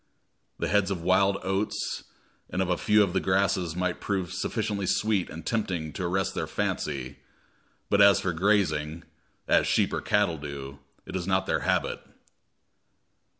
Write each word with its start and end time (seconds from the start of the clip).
The 0.57 0.67
heads 0.67 0.89
of 0.89 1.03
wild 1.03 1.37
oats 1.43 2.05
and 2.49 2.59
of 2.59 2.71
a 2.71 2.77
few 2.79 3.03
of 3.03 3.13
the 3.13 3.19
grasses 3.19 3.75
might 3.75 4.01
prove 4.01 4.33
sufficiently 4.33 4.87
sweet 4.87 5.29
and 5.29 5.45
tempting 5.45 5.93
to 5.93 6.03
arrest 6.05 6.33
their 6.33 6.47
fancy; 6.47 7.19
but 7.87 8.01
as 8.01 8.19
for 8.19 8.33
grazing, 8.33 9.03
as 9.47 9.67
sheep 9.67 9.93
or 9.93 10.01
cattle 10.01 10.39
do, 10.39 10.79
it 11.05 11.15
is 11.15 11.27
not 11.27 11.45
their 11.45 11.59
habit. 11.59 12.01